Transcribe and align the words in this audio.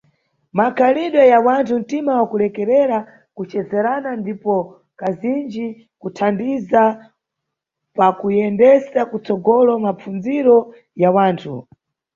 Makhalidwe 0.57 1.23
ya 1.31 1.39
wanthu, 1.45 1.73
ntima 1.81 2.11
wa 2.19 2.25
kulekerera, 2.31 2.97
kucezerana 3.37 4.09
ndipo, 4.21 4.55
kazinji, 4.99 5.65
kuthandiza 6.01 6.81
pakuyendesa 7.97 8.99
kutsogolo 9.11 9.71
mapfundziro 9.85 10.57
ya 11.01 11.09
wanthu. 11.15 11.55